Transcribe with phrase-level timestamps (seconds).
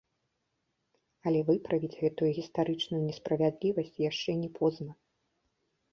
[1.31, 4.91] Але выправіць гэтую гістарычную несправядлівасць яшчэ не позна.